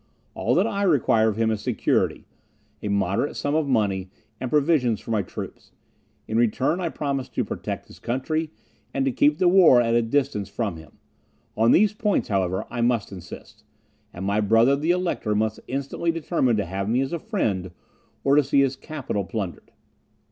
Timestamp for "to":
7.29-7.45, 9.05-9.11, 16.57-16.65, 18.35-18.43